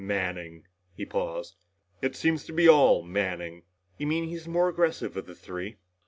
[0.03, 0.63] "Manning."
[0.95, 1.57] He paused.
[2.01, 3.61] "It seems to be all Manning!"
[3.99, 5.77] "You mean he's the more aggressive of the three?"